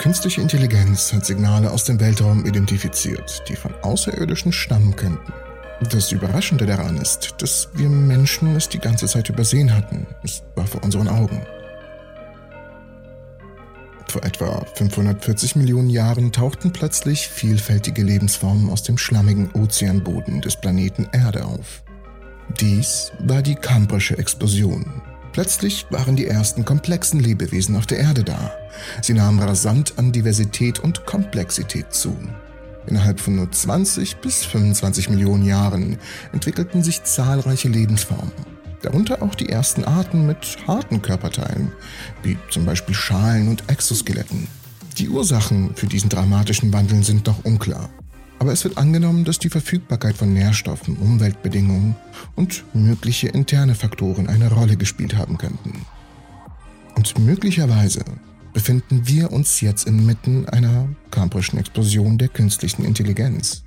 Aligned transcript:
künstliche 0.00 0.40
Intelligenz 0.40 1.12
hat 1.12 1.26
Signale 1.26 1.70
aus 1.70 1.84
dem 1.84 2.00
Weltraum 2.00 2.46
identifiziert, 2.46 3.44
die 3.48 3.54
von 3.54 3.74
Außerirdischen 3.82 4.50
stammen 4.50 4.96
könnten. 4.96 5.30
Das 5.90 6.10
Überraschende 6.10 6.64
daran 6.64 6.96
ist, 6.96 7.34
dass 7.36 7.68
wir 7.74 7.90
Menschen 7.90 8.56
es 8.56 8.70
die 8.70 8.78
ganze 8.78 9.06
Zeit 9.06 9.28
übersehen 9.28 9.74
hatten. 9.74 10.06
Es 10.24 10.42
war 10.54 10.66
vor 10.66 10.82
unseren 10.82 11.06
Augen. 11.06 11.42
Vor 14.08 14.24
etwa 14.24 14.64
540 14.74 15.56
Millionen 15.56 15.90
Jahren 15.90 16.32
tauchten 16.32 16.72
plötzlich 16.72 17.28
vielfältige 17.28 18.02
Lebensformen 18.02 18.70
aus 18.70 18.82
dem 18.82 18.96
schlammigen 18.96 19.50
Ozeanboden 19.52 20.40
des 20.40 20.56
Planeten 20.56 21.08
Erde 21.12 21.44
auf. 21.44 21.82
Dies 22.58 23.12
war 23.18 23.42
die 23.42 23.54
Kambrische 23.54 24.16
Explosion. 24.16 25.02
Plötzlich 25.32 25.84
waren 25.90 26.16
die 26.16 26.26
ersten 26.26 26.64
komplexen 26.64 27.20
Lebewesen 27.20 27.76
auf 27.76 27.86
der 27.86 27.98
Erde 27.98 28.24
da. 28.24 28.59
Sie 29.02 29.14
nahmen 29.14 29.38
rasant 29.38 29.94
an 29.98 30.12
Diversität 30.12 30.78
und 30.78 31.06
Komplexität 31.06 31.92
zu. 31.92 32.16
Innerhalb 32.86 33.20
von 33.20 33.36
nur 33.36 33.50
20 33.50 34.16
bis 34.16 34.44
25 34.44 35.10
Millionen 35.10 35.44
Jahren 35.44 35.98
entwickelten 36.32 36.82
sich 36.82 37.04
zahlreiche 37.04 37.68
Lebensformen 37.68 38.32
darunter 38.82 39.22
auch 39.22 39.34
die 39.34 39.48
ersten 39.48 39.84
Arten 39.84 40.26
mit 40.26 40.58
harten 40.66 41.02
Körperteilen, 41.02 41.72
wie 42.22 42.36
zum 42.50 42.64
Beispiel 42.64 42.94
Schalen 42.94 43.48
und 43.48 43.68
Exoskeletten. 43.68 44.46
Die 44.98 45.08
Ursachen 45.08 45.74
für 45.74 45.86
diesen 45.86 46.10
dramatischen 46.10 46.72
Wandel 46.72 47.02
sind 47.04 47.26
noch 47.26 47.44
unklar. 47.44 47.88
Aber 48.38 48.52
es 48.52 48.64
wird 48.64 48.78
angenommen, 48.78 49.24
dass 49.24 49.38
die 49.38 49.50
Verfügbarkeit 49.50 50.16
von 50.16 50.32
Nährstoffen, 50.32 50.96
Umweltbedingungen 50.96 51.94
und 52.36 52.64
mögliche 52.74 53.28
interne 53.28 53.74
Faktoren 53.74 54.28
eine 54.28 54.50
Rolle 54.50 54.76
gespielt 54.76 55.16
haben 55.16 55.36
könnten. 55.36 55.84
Und 56.96 57.18
möglicherweise 57.18 58.02
befinden 58.52 59.06
wir 59.06 59.32
uns 59.32 59.60
jetzt 59.60 59.86
inmitten 59.86 60.48
einer 60.48 60.88
kambrischen 61.10 61.58
Explosion 61.58 62.18
der 62.18 62.28
künstlichen 62.28 62.84
Intelligenz. 62.84 63.62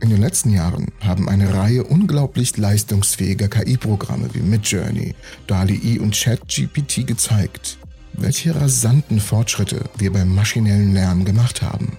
In 0.00 0.10
den 0.10 0.20
letzten 0.20 0.50
Jahren 0.50 0.88
haben 1.00 1.28
eine 1.28 1.54
Reihe 1.54 1.84
unglaublich 1.84 2.56
leistungsfähiger 2.56 3.48
KI-Programme 3.48 4.28
wie 4.34 4.40
Midjourney, 4.40 5.14
DALI-E 5.46 5.98
und 5.98 6.14
ChatGPT 6.14 7.06
gezeigt, 7.06 7.78
welche 8.12 8.54
rasanten 8.54 9.20
Fortschritte 9.20 9.84
wir 9.96 10.12
beim 10.12 10.34
maschinellen 10.34 10.92
Lernen 10.92 11.24
gemacht 11.24 11.62
haben. 11.62 11.96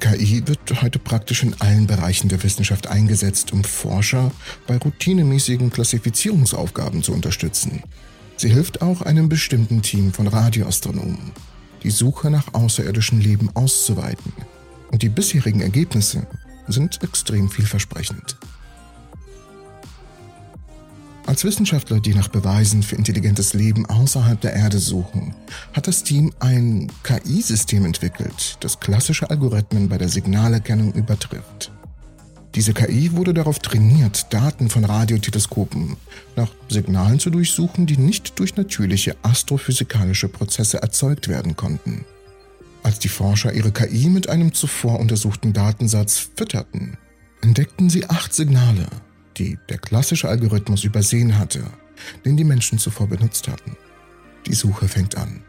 KI 0.00 0.42
wird 0.46 0.82
heute 0.82 0.98
praktisch 0.98 1.42
in 1.42 1.54
allen 1.60 1.86
Bereichen 1.86 2.28
der 2.28 2.42
Wissenschaft 2.42 2.88
eingesetzt, 2.88 3.52
um 3.52 3.64
Forscher 3.64 4.30
bei 4.66 4.76
routinemäßigen 4.76 5.70
Klassifizierungsaufgaben 5.70 7.02
zu 7.02 7.12
unterstützen. 7.12 7.82
Sie 8.36 8.48
hilft 8.48 8.82
auch 8.82 9.02
einem 9.02 9.28
bestimmten 9.28 9.82
Team 9.82 10.12
von 10.12 10.26
Radioastronomen, 10.26 11.32
die 11.84 11.90
Suche 11.90 12.30
nach 12.30 12.52
außerirdischem 12.54 13.20
Leben 13.20 13.50
auszuweiten. 13.54 14.32
Und 14.90 15.02
die 15.02 15.08
bisherigen 15.08 15.60
Ergebnisse 15.60 16.26
sind 16.66 17.02
extrem 17.02 17.50
vielversprechend. 17.50 18.36
Als 21.26 21.44
Wissenschaftler, 21.44 22.00
die 22.00 22.14
nach 22.14 22.28
Beweisen 22.28 22.82
für 22.82 22.96
intelligentes 22.96 23.54
Leben 23.54 23.86
außerhalb 23.86 24.40
der 24.40 24.52
Erde 24.52 24.78
suchen, 24.78 25.34
hat 25.72 25.86
das 25.86 26.04
Team 26.04 26.32
ein 26.38 26.92
KI-System 27.02 27.84
entwickelt, 27.86 28.58
das 28.60 28.78
klassische 28.78 29.30
Algorithmen 29.30 29.88
bei 29.88 29.96
der 29.96 30.10
Signalerkennung 30.10 30.92
übertrifft. 30.92 31.73
Diese 32.54 32.72
KI 32.72 33.12
wurde 33.12 33.34
darauf 33.34 33.58
trainiert, 33.58 34.32
Daten 34.32 34.68
von 34.68 34.84
Radioteleskopen 34.84 35.96
nach 36.36 36.50
Signalen 36.68 37.18
zu 37.18 37.30
durchsuchen, 37.30 37.86
die 37.86 37.96
nicht 37.96 38.38
durch 38.38 38.54
natürliche 38.56 39.16
astrophysikalische 39.22 40.28
Prozesse 40.28 40.80
erzeugt 40.80 41.26
werden 41.28 41.56
konnten. 41.56 42.04
Als 42.84 43.00
die 43.00 43.08
Forscher 43.08 43.52
ihre 43.52 43.72
KI 43.72 44.08
mit 44.08 44.28
einem 44.28 44.52
zuvor 44.54 45.00
untersuchten 45.00 45.52
Datensatz 45.52 46.28
fütterten, 46.36 46.96
entdeckten 47.40 47.90
sie 47.90 48.08
acht 48.08 48.32
Signale, 48.32 48.86
die 49.36 49.58
der 49.68 49.78
klassische 49.78 50.28
Algorithmus 50.28 50.84
übersehen 50.84 51.38
hatte, 51.38 51.64
den 52.24 52.36
die 52.36 52.44
Menschen 52.44 52.78
zuvor 52.78 53.08
benutzt 53.08 53.48
hatten. 53.48 53.76
Die 54.46 54.54
Suche 54.54 54.86
fängt 54.86 55.16
an. 55.16 55.42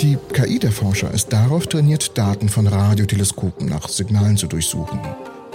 Die 0.00 0.18
KI 0.34 0.58
der 0.58 0.72
Forscher 0.72 1.10
ist 1.10 1.32
darauf 1.32 1.66
trainiert, 1.68 2.18
Daten 2.18 2.50
von 2.50 2.66
Radioteleskopen 2.66 3.66
nach 3.66 3.88
Signalen 3.88 4.36
zu 4.36 4.46
durchsuchen. 4.46 5.00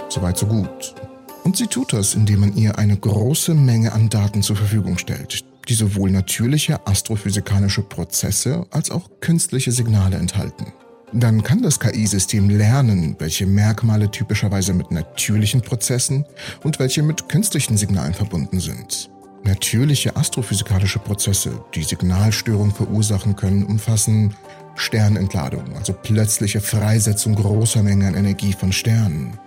Soweit 0.08 0.36
so 0.36 0.46
gut. 0.46 0.96
Und 1.44 1.56
sie 1.56 1.68
tut 1.68 1.92
das, 1.92 2.14
indem 2.14 2.40
man 2.40 2.56
ihr 2.56 2.76
eine 2.76 2.96
große 2.96 3.54
Menge 3.54 3.92
an 3.92 4.08
Daten 4.08 4.42
zur 4.42 4.56
Verfügung 4.56 4.98
stellt, 4.98 5.44
die 5.68 5.74
sowohl 5.74 6.10
natürliche 6.10 6.84
astrophysikalische 6.88 7.82
Prozesse 7.82 8.66
als 8.70 8.90
auch 8.90 9.08
künstliche 9.20 9.70
Signale 9.70 10.16
enthalten. 10.16 10.72
Dann 11.12 11.44
kann 11.44 11.62
das 11.62 11.78
KI-System 11.78 12.50
lernen, 12.50 13.14
welche 13.20 13.46
Merkmale 13.46 14.10
typischerweise 14.10 14.74
mit 14.74 14.90
natürlichen 14.90 15.60
Prozessen 15.60 16.24
und 16.64 16.80
welche 16.80 17.04
mit 17.04 17.28
künstlichen 17.28 17.76
Signalen 17.76 18.14
verbunden 18.14 18.58
sind. 18.58 19.11
Natürliche 19.44 20.16
astrophysikalische 20.16 20.98
Prozesse, 20.98 21.64
die 21.74 21.82
Signalstörungen 21.82 22.74
verursachen 22.74 23.36
können, 23.36 23.64
umfassen 23.64 24.34
Sternentladung, 24.74 25.76
also 25.76 25.92
plötzliche 25.92 26.60
Freisetzung 26.60 27.34
großer 27.34 27.82
Mengen 27.82 28.08
an 28.08 28.14
Energie 28.14 28.52
von 28.52 28.72
Sternen, 28.72 29.38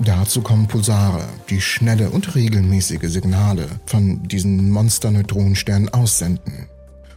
Dazu 0.00 0.42
kommen 0.42 0.66
Pulsare, 0.66 1.24
die 1.48 1.60
schnelle 1.60 2.10
und 2.10 2.34
regelmäßige 2.34 3.08
Signale 3.08 3.68
von 3.86 4.26
diesen 4.26 4.70
Monsterneutronensternen 4.70 5.88
aussenden. 5.90 6.66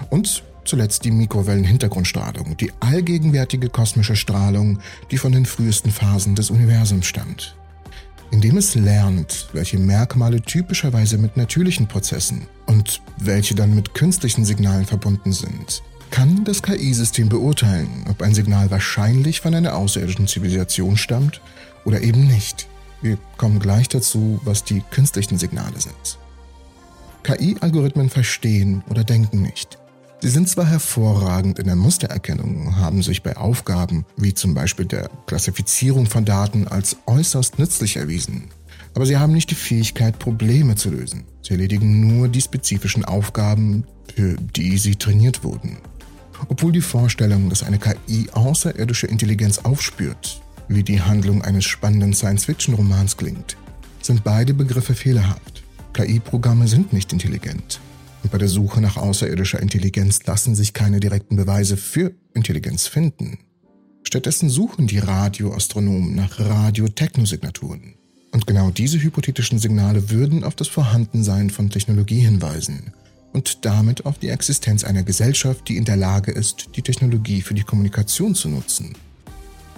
Und 0.10 0.44
zuletzt 0.64 1.04
die 1.04 1.12
Mikrowellenhintergrundstrahlung, 1.12 2.56
die 2.58 2.72
allgegenwärtige 2.80 3.70
kosmische 3.70 4.16
Strahlung, 4.16 4.80
die 5.10 5.18
von 5.18 5.32
den 5.32 5.46
frühesten 5.46 5.92
Phasen 5.92 6.36
des 6.36 6.52
Universums 6.52 7.08
stammt. 7.08 7.56
Indem 8.32 8.58
es 8.58 8.76
lernt, 8.76 9.48
welche 9.54 9.80
Merkmale 9.80 10.42
typischerweise 10.42 11.18
mit 11.18 11.38
natürlichen 11.38 11.88
Prozessen 11.88 12.48
und 12.66 13.02
welche 13.18 13.56
dann 13.56 13.74
mit 13.74 13.94
künstlichen 13.94 14.44
Signalen 14.44 14.86
verbunden 14.86 15.32
sind, 15.32 15.82
kann 16.12 16.44
das 16.44 16.62
KI-System 16.62 17.30
beurteilen, 17.30 18.06
ob 18.10 18.22
ein 18.22 18.34
Signal 18.34 18.70
wahrscheinlich 18.70 19.42
von 19.42 19.54
einer 19.54 19.76
außerirdischen 19.76 20.28
Zivilisation 20.28 20.98
stammt 20.98 21.42
oder 21.86 22.02
eben 22.02 22.28
nicht. 22.28 22.68
Wir 23.02 23.18
kommen 23.38 23.60
gleich 23.60 23.88
dazu, 23.88 24.40
was 24.44 24.64
die 24.64 24.82
künstlichen 24.92 25.38
Signale 25.38 25.80
sind. 25.80 26.18
KI-Algorithmen 27.24 28.10
verstehen 28.10 28.84
oder 28.90 29.04
denken 29.04 29.42
nicht. 29.42 29.78
Sie 30.20 30.30
sind 30.30 30.50
zwar 30.50 30.66
hervorragend 30.66 31.60
in 31.60 31.68
der 31.68 31.76
Mustererkennung, 31.76 32.76
haben 32.78 33.04
sich 33.04 33.22
bei 33.22 33.38
Aufgaben 33.38 34.04
wie 34.18 34.34
zum 34.34 34.56
Beispiel 34.56 34.86
der 34.86 35.12
Klassifizierung 35.28 36.08
von 36.08 36.26
Daten 36.26 36.68
als 36.68 36.98
äußerst 37.06 37.60
nützlich 37.60 37.98
erwiesen, 37.98 38.46
aber 38.96 39.06
sie 39.06 39.18
haben 39.18 39.34
nicht 39.34 39.52
die 39.52 39.56
Fähigkeit, 39.56 40.18
Probleme 40.18 40.76
zu 40.76 40.90
lösen. 40.90 41.26
Sie 41.44 41.52
erledigen 41.52 42.18
nur 42.18 42.30
die 42.30 42.42
spezifischen 42.42 43.06
Aufgaben, 43.06 43.84
für 44.16 44.36
die 44.56 44.80
sie 44.80 44.96
trainiert 44.96 45.44
wurden. 45.44 45.78
Obwohl 46.50 46.72
die 46.72 46.82
Vorstellung, 46.82 47.50
dass 47.50 47.62
eine 47.62 47.78
KI 47.78 48.28
außerirdische 48.32 49.06
Intelligenz 49.06 49.60
aufspürt, 49.60 50.42
wie 50.68 50.82
die 50.82 51.02
Handlung 51.02 51.44
eines 51.44 51.66
spannenden 51.66 52.14
Science-Fiction-Romans 52.14 53.18
klingt, 53.18 53.56
sind 54.02 54.24
beide 54.24 54.56
Begriffe 54.56 54.96
fehlerhaft. 54.96 55.64
KI-Programme 55.94 56.68
sind 56.68 56.92
nicht 56.92 57.14
intelligent. 57.14 57.80
Und 58.24 58.32
bei 58.32 58.38
der 58.38 58.48
Suche 58.48 58.82
nach 58.82 58.98
außerirdischer 58.98 59.62
Intelligenz 59.62 60.26
lassen 60.26 60.56
sich 60.56 60.74
keine 60.74 61.00
direkten 61.00 61.36
Beweise 61.36 61.78
für 61.78 62.14
Intelligenz 62.34 62.88
finden. 62.88 63.40
Stattdessen 64.04 64.50
suchen 64.50 64.88
die 64.88 65.00
Radioastronomen 65.00 66.16
nach 66.16 66.40
Radiotechnosignaturen. 66.40 67.96
Und 68.32 68.48
genau 68.48 68.70
diese 68.70 69.02
hypothetischen 69.02 69.60
Signale 69.60 70.10
würden 70.10 70.44
auf 70.44 70.56
das 70.56 70.68
Vorhandensein 70.68 71.50
von 71.50 71.70
Technologie 71.70 72.20
hinweisen 72.20 72.94
und 73.34 73.66
damit 73.66 74.06
auf 74.06 74.18
die 74.18 74.30
Existenz 74.30 74.84
einer 74.84 75.04
Gesellschaft, 75.04 75.68
die 75.68 75.78
in 75.78 75.86
der 75.86 75.98
Lage 75.98 76.32
ist, 76.32 76.70
die 76.76 76.82
Technologie 76.82 77.42
für 77.42 77.54
die 77.54 77.64
Kommunikation 77.64 78.36
zu 78.36 78.50
nutzen 78.50 78.96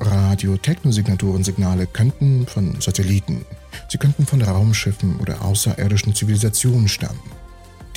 Radio-Technosignaturensignale 0.02 1.86
könnten 1.88 2.46
von 2.48 2.80
Satelliten, 2.80 3.46
sie 3.90 3.98
könnten 3.98 4.26
von 4.26 4.42
Raumschiffen 4.42 5.20
oder 5.20 5.44
außerirdischen 5.44 6.16
Zivilisationen 6.16 6.88
stammen. 6.88 7.20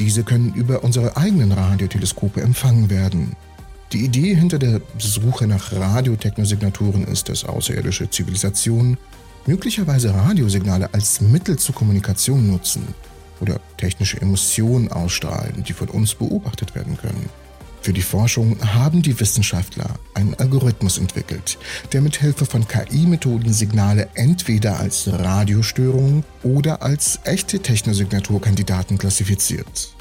Diese 0.03 0.25
können 0.25 0.53
über 0.55 0.83
unsere 0.83 1.17
eigenen 1.17 1.53
Radioteleskope 1.53 2.41
empfangen 2.41 2.91
werden. 2.91 3.37
Die 3.93 4.05
Idee 4.05 4.35
hinter 4.35 4.59
der 4.59 4.81
Suche 4.99 5.47
nach 5.47 5.71
Radiotechnosignaturen 5.71 7.05
ist, 7.05 7.29
dass 7.29 7.45
außerirdische 7.45 8.11
Zivilisationen 8.11 8.99
möglicherweise 9.47 10.13
Radiosignale 10.13 10.93
als 10.93 11.21
Mittel 11.21 11.57
zur 11.57 11.77
Kommunikation 11.77 12.51
nutzen 12.51 12.83
oder 13.41 13.61
technische 13.77 14.21
Emotionen 14.21 14.91
ausstrahlen, 14.91 15.63
die 15.63 15.73
von 15.73 15.89
uns 15.89 16.17
beobachtet 16.17 16.75
werden 16.75 16.97
können. 16.97 17.31
Für 17.83 17.93
die 17.93 18.03
Forschung 18.03 18.57
haben 18.75 19.03
die 19.03 19.19
Wissenschaftler 19.19 19.99
einen 20.15 20.35
Algorithmus 20.35 20.99
entwickelt, 20.99 21.59
der 21.93 22.01
mit 22.01 22.17
Hilfe 22.17 22.47
von 22.47 22.67
KI-Methoden 22.69 23.53
Signale 23.53 24.09
entweder 24.15 24.79
als 24.79 25.09
Radiostörungen 25.09 26.23
oder 26.45 26.83
als 26.83 27.19
echte 27.25 27.59
Technosignaturkandidaten 27.59 28.99
klassifiziert. 28.99 29.97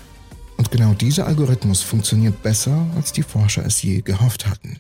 Und 0.58 0.70
genau 0.70 0.94
dieser 0.94 1.26
Algorithmus 1.26 1.82
funktioniert 1.82 2.44
besser, 2.44 2.86
als 2.96 3.14
die 3.14 3.24
Forscher 3.24 3.66
es 3.66 3.82
je 3.82 4.02
gehofft 4.02 4.46
hatten. 4.46 4.78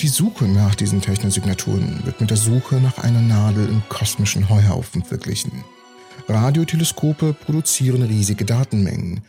Die 0.00 0.08
Suche 0.08 0.46
nach 0.46 0.74
diesen 0.74 1.00
Technosignaturen 1.00 2.04
wird 2.04 2.20
mit 2.20 2.30
der 2.30 2.36
Suche 2.36 2.80
nach 2.80 2.98
einer 2.98 3.20
Nadel 3.20 3.68
im 3.68 3.82
kosmischen 3.88 4.48
Heuhaufen 4.48 5.04
verglichen. 5.04 5.64
Radioteleskope 6.28 7.32
produzieren 7.32 8.02
riesige 8.02 8.44
Datenmengen 8.44 9.22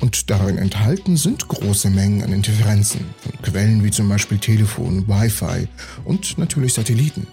und 0.00 0.30
darin 0.30 0.58
enthalten 0.58 1.16
sind 1.16 1.48
große 1.48 1.90
Mengen 1.90 2.22
an 2.22 2.32
Interferenzen 2.32 3.00
von 3.20 3.32
Quellen 3.42 3.84
wie 3.84 3.90
zum 3.90 4.08
Beispiel 4.08 4.38
Telefon, 4.38 5.06
Wi-Fi 5.08 5.68
und 6.04 6.36
natürlich 6.38 6.74
Satelliten. 6.74 7.26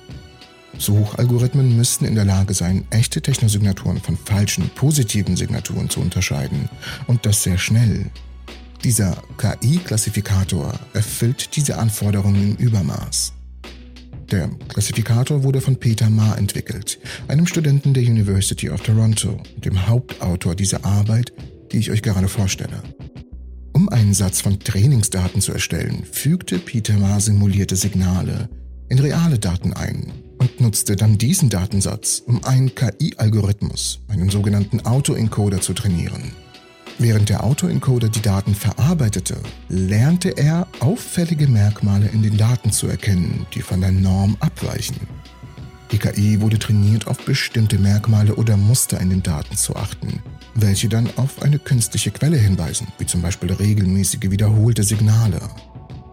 Suchalgorithmen 0.78 1.76
müssten 1.76 2.06
in 2.06 2.16
der 2.16 2.26
Lage 2.26 2.54
sein, 2.54 2.86
echte 2.90 3.22
Technosignaturen 3.22 4.00
von 4.00 4.18
falschen, 4.18 4.70
positiven 4.70 5.36
Signaturen 5.36 5.90
zu 5.90 6.00
unterscheiden 6.00 6.70
und 7.08 7.26
das 7.26 7.44
sehr 7.44 7.58
schnell. 7.58 8.10
Dieser 8.84 9.22
KI-Klassifikator 9.38 10.74
erfüllt 10.94 11.56
diese 11.56 11.78
Anforderungen 11.78 12.58
im 12.58 12.66
Übermaß. 12.66 13.34
Der 14.32 14.50
Klassifikator 14.70 15.44
wurde 15.44 15.62
von 15.62 15.76
Peter 15.76 16.10
Ma 16.10 16.36
entwickelt, 16.36 17.00
einem 17.28 17.46
Studenten 17.46 17.94
der 17.94 18.04
University 18.04 18.70
of 18.70 18.82
Toronto, 18.82 19.38
dem 19.58 19.88
Hauptautor 19.88 20.56
dieser 20.56 20.86
Arbeit, 20.86 21.34
die 21.72 21.78
ich 21.78 21.92
euch 21.92 22.02
gerade 22.02 22.28
vorstelle. 22.28 22.82
Um 23.74 23.90
einen 23.90 24.14
Satz 24.14 24.42
von 24.42 24.60
Trainingsdaten 24.60 25.42
zu 25.42 25.54
erstellen, 25.54 26.04
fügte 26.12 26.60
Peter 26.60 26.98
Ma 26.98 27.20
simulierte 27.20 27.76
Signale 27.76 28.50
in 28.90 29.00
reale 29.00 29.40
Daten 29.40 29.74
ein 29.74 30.12
und 30.38 30.60
nutzte 30.60 30.96
dann 30.96 31.18
diesen 31.18 31.50
Datensatz, 31.50 32.22
um 32.26 32.44
einen 32.44 32.76
KI-Algorithmus, 32.76 34.02
einen 34.10 34.30
sogenannten 34.30 34.82
Autoencoder, 34.82 35.62
zu 35.62 35.74
trainieren. 35.74 36.34
Während 36.98 37.30
der 37.30 37.44
Autoencoder 37.44 38.10
die 38.10 38.22
Daten 38.22 38.54
verarbeitete, 38.54 39.38
lernte 39.70 40.38
er 40.38 40.68
auffällige 40.80 41.48
Merkmale 41.48 42.08
in 42.08 42.22
den 42.22 42.38
Daten 42.38 42.72
zu 42.72 42.88
erkennen, 42.88 43.46
die 43.56 43.62
von 43.62 43.82
der 43.82 43.92
Norm 43.92 44.36
abweichen. 44.40 44.98
Die 45.92 45.98
KI 45.98 46.42
wurde 46.42 46.60
trainiert, 46.60 47.08
auf 47.08 47.26
bestimmte 47.26 47.80
Merkmale 47.80 48.36
oder 48.36 48.58
Muster 48.58 49.00
in 49.00 49.10
den 49.10 49.24
Daten 49.24 49.58
zu 49.58 49.76
achten, 49.76 50.22
welche 50.56 50.90
dann 50.90 51.10
auf 51.18 51.42
eine 51.42 51.60
künstliche 51.60 52.12
Quelle 52.12 52.38
hinweisen, 52.38 52.88
wie 52.98 53.06
zum 53.06 53.22
Beispiel 53.22 53.52
regelmäßige 53.52 54.30
wiederholte 54.30 54.84
Signale. 54.84 55.40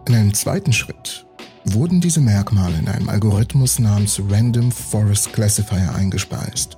In 0.07 0.15
einem 0.15 0.33
zweiten 0.33 0.73
Schritt 0.73 1.25
wurden 1.65 2.01
diese 2.01 2.21
Merkmale 2.21 2.77
in 2.77 2.87
einem 2.87 3.09
Algorithmus 3.09 3.79
namens 3.79 4.21
Random 4.29 4.71
Forest 4.71 5.33
Classifier 5.33 5.93
eingespeist. 5.93 6.77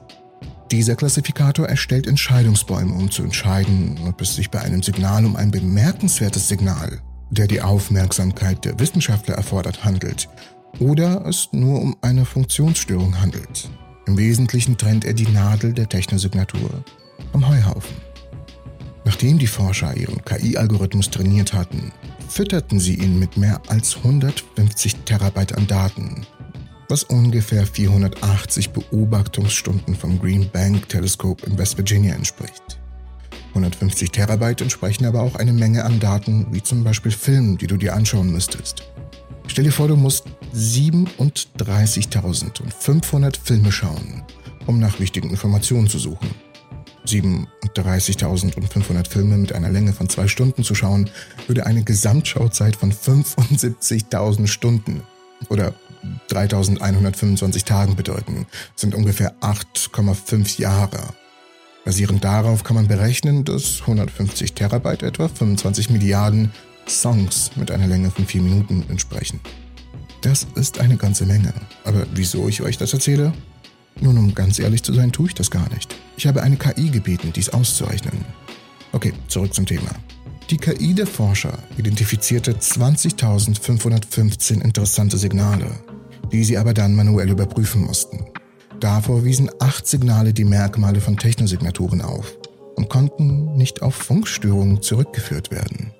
Dieser 0.71 0.95
Klassifikator 0.95 1.67
erstellt 1.67 2.07
Entscheidungsbäume, 2.07 2.93
um 2.93 3.11
zu 3.11 3.23
entscheiden, 3.23 3.99
ob 4.07 4.21
es 4.21 4.35
sich 4.35 4.49
bei 4.49 4.61
einem 4.61 4.81
Signal 4.81 5.25
um 5.25 5.35
ein 5.35 5.51
bemerkenswertes 5.51 6.47
Signal, 6.47 7.01
der 7.29 7.47
die 7.47 7.61
Aufmerksamkeit 7.61 8.63
der 8.63 8.79
Wissenschaftler 8.79 9.35
erfordert, 9.35 9.83
handelt, 9.83 10.29
oder 10.79 11.25
es 11.25 11.49
nur 11.51 11.81
um 11.81 11.97
eine 12.01 12.25
Funktionsstörung 12.25 13.19
handelt. 13.19 13.69
Im 14.07 14.17
Wesentlichen 14.17 14.77
trennt 14.77 15.05
er 15.05 15.13
die 15.13 15.27
Nadel 15.27 15.73
der 15.73 15.89
Technosignatur 15.89 16.83
vom 17.31 17.47
Heuhaufen. 17.47 17.95
Nachdem 19.03 19.39
die 19.39 19.47
Forscher 19.47 19.95
ihren 19.95 20.23
KI-Algorithmus 20.23 21.09
trainiert 21.09 21.53
hatten, 21.53 21.91
fütterten 22.27 22.79
sie 22.79 22.95
ihn 22.95 23.19
mit 23.19 23.37
mehr 23.37 23.61
als 23.67 23.97
150 23.97 24.95
Terabyte 25.05 25.57
an 25.57 25.67
Daten, 25.67 26.25
was 26.87 27.03
ungefähr 27.03 27.65
480 27.65 28.71
Beobachtungsstunden 28.71 29.95
vom 29.95 30.19
Green 30.19 30.49
Bank 30.49 30.87
Telescope 30.89 31.45
in 31.45 31.57
West 31.57 31.77
Virginia 31.77 32.13
entspricht. 32.13 32.79
150 33.49 34.11
Terabyte 34.11 34.61
entsprechen 34.61 35.05
aber 35.05 35.21
auch 35.21 35.35
eine 35.35 35.53
Menge 35.53 35.83
an 35.83 35.99
Daten, 35.99 36.47
wie 36.51 36.63
zum 36.63 36.83
Beispiel 36.83 37.11
Filmen, 37.11 37.57
die 37.57 37.67
du 37.67 37.77
dir 37.77 37.95
anschauen 37.95 38.31
müsstest. 38.31 38.83
Stell 39.47 39.65
dir 39.65 39.71
vor, 39.71 39.89
du 39.89 39.97
musst 39.97 40.25
37.500 40.55 43.39
Filme 43.43 43.71
schauen, 43.71 44.23
um 44.67 44.79
nach 44.79 44.99
wichtigen 44.99 45.29
Informationen 45.29 45.89
zu 45.89 45.99
suchen. 45.99 46.29
37.500 47.11 49.09
Filme 49.09 49.37
mit 49.37 49.53
einer 49.53 49.69
Länge 49.69 49.93
von 49.93 50.09
zwei 50.09 50.27
Stunden 50.27 50.63
zu 50.63 50.75
schauen, 50.75 51.09
würde 51.47 51.65
eine 51.65 51.83
Gesamtschauzeit 51.83 52.75
von 52.75 52.91
75.000 52.91 54.47
Stunden 54.47 55.03
oder 55.49 55.73
3.125 56.29 57.65
Tagen 57.65 57.95
bedeuten, 57.95 58.47
sind 58.75 58.95
ungefähr 58.95 59.35
8,5 59.41 60.59
Jahre. 60.59 60.99
Basierend 61.83 62.23
darauf 62.23 62.63
kann 62.63 62.75
man 62.75 62.87
berechnen, 62.87 63.43
dass 63.43 63.81
150 63.81 64.53
Terabyte 64.53 65.03
etwa 65.03 65.27
25 65.27 65.89
Milliarden 65.89 66.51
Songs 66.87 67.51
mit 67.55 67.71
einer 67.71 67.87
Länge 67.87 68.11
von 68.11 68.25
4 68.25 68.41
Minuten 68.41 68.85
entsprechen. 68.89 69.39
Das 70.21 70.45
ist 70.55 70.79
eine 70.79 70.97
ganze 70.97 71.25
Menge. 71.25 71.53
Aber 71.83 72.05
wieso 72.13 72.47
ich 72.47 72.61
euch 72.61 72.77
das 72.77 72.93
erzähle? 72.93 73.33
Nun, 73.99 74.17
um 74.17 74.33
ganz 74.33 74.59
ehrlich 74.59 74.83
zu 74.83 74.93
sein, 74.93 75.11
tue 75.11 75.27
ich 75.27 75.35
das 75.35 75.51
gar 75.51 75.69
nicht. 75.73 75.95
Ich 76.17 76.27
habe 76.27 76.43
eine 76.43 76.57
KI 76.57 76.89
gebeten, 76.89 77.31
dies 77.35 77.49
auszurechnen. 77.49 78.25
Okay, 78.93 79.13
zurück 79.27 79.53
zum 79.53 79.65
Thema. 79.65 79.89
Die 80.49 80.57
KI 80.57 80.93
der 80.93 81.07
Forscher 81.07 81.57
identifizierte 81.77 82.53
20.515 82.53 84.61
interessante 84.61 85.17
Signale, 85.17 85.67
die 86.31 86.43
sie 86.43 86.57
aber 86.57 86.73
dann 86.73 86.95
manuell 86.95 87.29
überprüfen 87.29 87.83
mussten. 87.83 88.25
Davor 88.79 89.23
wiesen 89.23 89.49
acht 89.59 89.87
Signale 89.87 90.33
die 90.33 90.43
Merkmale 90.43 90.99
von 90.99 91.15
Technosignaturen 91.15 92.01
auf 92.01 92.35
und 92.75 92.89
konnten 92.89 93.55
nicht 93.55 93.81
auf 93.81 93.95
Funkstörungen 93.95 94.81
zurückgeführt 94.81 95.51
werden. 95.51 95.93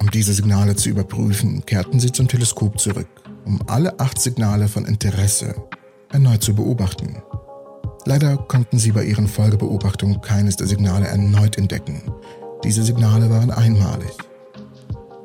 Um 0.00 0.10
diese 0.10 0.32
Signale 0.32 0.76
zu 0.76 0.88
überprüfen, 0.88 1.66
kehrten 1.66 2.00
sie 2.00 2.12
zum 2.12 2.28
Teleskop 2.28 2.78
zurück, 2.78 3.08
um 3.44 3.60
alle 3.66 3.98
acht 3.98 4.20
Signale 4.20 4.68
von 4.68 4.84
Interesse 4.84 5.54
erneut 6.10 6.42
zu 6.42 6.54
beobachten. 6.54 7.22
Leider 8.04 8.36
konnten 8.36 8.78
sie 8.78 8.92
bei 8.92 9.04
ihren 9.04 9.26
Folgebeobachtungen 9.26 10.20
keines 10.20 10.56
der 10.56 10.66
Signale 10.66 11.06
erneut 11.06 11.58
entdecken. 11.58 12.02
Diese 12.62 12.82
Signale 12.82 13.30
waren 13.30 13.50
einmalig. 13.50 14.12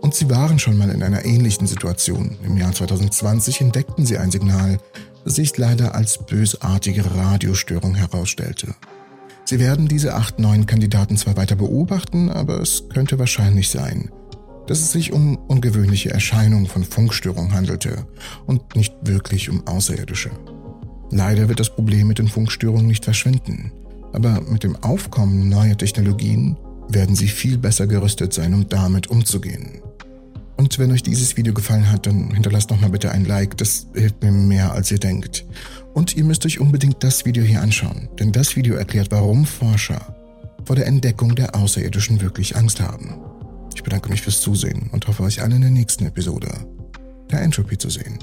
Und 0.01 0.15
sie 0.15 0.29
waren 0.29 0.57
schon 0.57 0.77
mal 0.77 0.89
in 0.89 1.03
einer 1.03 1.25
ähnlichen 1.25 1.67
Situation. 1.67 2.37
Im 2.43 2.57
Jahr 2.57 2.73
2020 2.73 3.61
entdeckten 3.61 4.05
sie 4.05 4.17
ein 4.17 4.31
Signal, 4.31 4.79
das 5.23 5.35
sich 5.35 5.55
leider 5.57 5.93
als 5.93 6.17
bösartige 6.17 7.05
Radiostörung 7.15 7.93
herausstellte. 7.93 8.73
Sie 9.45 9.59
werden 9.59 9.87
diese 9.87 10.15
acht 10.15 10.39
neuen 10.39 10.65
Kandidaten 10.65 11.17
zwar 11.17 11.37
weiter 11.37 11.55
beobachten, 11.55 12.29
aber 12.29 12.61
es 12.61 12.89
könnte 12.89 13.19
wahrscheinlich 13.19 13.69
sein, 13.69 14.09
dass 14.65 14.79
es 14.79 14.91
sich 14.91 15.13
um 15.13 15.37
ungewöhnliche 15.37 16.11
Erscheinungen 16.11 16.65
von 16.65 16.83
Funkstörungen 16.83 17.53
handelte 17.53 18.07
und 18.47 18.75
nicht 18.75 18.95
wirklich 19.03 19.49
um 19.49 19.67
Außerirdische. 19.67 20.31
Leider 21.11 21.49
wird 21.49 21.59
das 21.59 21.69
Problem 21.69 22.07
mit 22.07 22.19
den 22.19 22.29
Funkstörungen 22.29 22.87
nicht 22.87 23.03
verschwinden, 23.03 23.71
aber 24.13 24.41
mit 24.41 24.63
dem 24.63 24.77
Aufkommen 24.77 25.49
neuer 25.49 25.77
Technologien 25.77 26.57
werden 26.87 27.15
Sie 27.15 27.27
viel 27.27 27.57
besser 27.57 27.85
gerüstet 27.85 28.33
sein, 28.33 28.53
um 28.53 28.67
damit 28.67 29.07
umzugehen. 29.07 29.81
Und 30.57 30.79
wenn 30.79 30.91
euch 30.91 31.03
dieses 31.03 31.37
Video 31.37 31.53
gefallen 31.53 31.91
hat, 31.91 32.05
dann 32.05 32.31
hinterlasst 32.31 32.69
noch 32.69 32.79
mal 32.79 32.89
bitte 32.89 33.11
ein 33.11 33.25
Like, 33.25 33.57
das 33.57 33.87
hilft 33.93 34.21
mir 34.21 34.31
mehr 34.31 34.71
als 34.71 34.91
ihr 34.91 34.99
denkt. 34.99 35.45
Und 35.93 36.15
ihr 36.15 36.23
müsst 36.23 36.45
euch 36.45 36.59
unbedingt 36.59 37.03
das 37.03 37.25
Video 37.25 37.43
hier 37.43 37.61
anschauen, 37.61 38.09
denn 38.19 38.31
das 38.31 38.55
Video 38.55 38.75
erklärt, 38.75 39.11
warum 39.11 39.45
Forscher 39.45 40.15
vor 40.65 40.75
der 40.75 40.85
Entdeckung 40.87 41.35
der 41.35 41.55
Außerirdischen 41.55 42.21
wirklich 42.21 42.55
Angst 42.55 42.79
haben. 42.79 43.15
Ich 43.75 43.83
bedanke 43.83 44.09
mich 44.09 44.21
fürs 44.21 44.41
Zusehen 44.41 44.89
und 44.91 45.07
hoffe 45.07 45.23
euch 45.23 45.41
alle 45.41 45.55
in 45.55 45.61
der 45.61 45.71
nächsten 45.71 46.05
Episode 46.05 46.49
der 47.31 47.41
Entropy 47.41 47.77
zu 47.77 47.89
sehen. 47.89 48.19